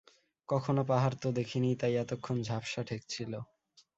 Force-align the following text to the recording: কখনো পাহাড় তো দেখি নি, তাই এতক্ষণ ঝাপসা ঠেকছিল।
কখনো 0.49 0.81
পাহাড় 0.83 1.15
তো 1.15 1.27
দেখি 1.37 1.57
নি, 1.59 1.69
তাই 1.75 1.93
এতক্ষণ 1.95 2.37
ঝাপসা 2.43 2.81
ঠেকছিল। 2.83 3.33